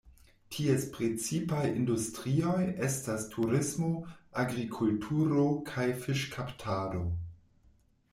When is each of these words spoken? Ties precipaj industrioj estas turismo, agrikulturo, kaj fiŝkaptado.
Ties 0.53 0.85
precipaj 0.93 1.65
industrioj 1.81 2.63
estas 2.87 3.27
turismo, 3.33 3.89
agrikulturo, 4.45 5.45
kaj 5.69 5.85
fiŝkaptado. 6.07 7.03